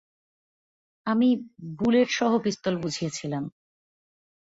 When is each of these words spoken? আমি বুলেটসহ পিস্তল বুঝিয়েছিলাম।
আমি 1.07 1.29
বুলেটসহ 1.77 2.31
পিস্তল 2.43 2.75
বুঝিয়েছিলাম। 2.77 3.43